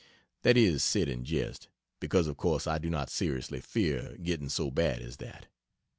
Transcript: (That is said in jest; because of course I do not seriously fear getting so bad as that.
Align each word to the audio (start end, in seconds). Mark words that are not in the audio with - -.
(That 0.41 0.57
is 0.57 0.83
said 0.83 1.07
in 1.09 1.23
jest; 1.25 1.67
because 1.99 2.25
of 2.25 2.35
course 2.35 2.65
I 2.65 2.79
do 2.79 2.89
not 2.89 3.11
seriously 3.11 3.61
fear 3.61 4.17
getting 4.23 4.49
so 4.49 4.71
bad 4.71 4.99
as 4.99 5.17
that. 5.17 5.45